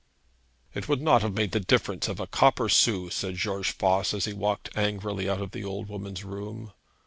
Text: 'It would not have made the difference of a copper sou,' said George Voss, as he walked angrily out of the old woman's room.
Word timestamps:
'It 0.73 0.87
would 0.89 0.99
not 0.99 1.21
have 1.21 1.35
made 1.35 1.51
the 1.51 1.59
difference 1.59 2.07
of 2.07 2.19
a 2.19 2.25
copper 2.25 2.67
sou,' 2.67 3.11
said 3.11 3.35
George 3.35 3.71
Voss, 3.77 4.15
as 4.15 4.25
he 4.25 4.33
walked 4.33 4.75
angrily 4.75 5.29
out 5.29 5.39
of 5.43 5.51
the 5.51 5.63
old 5.63 5.89
woman's 5.89 6.23
room. 6.23 6.71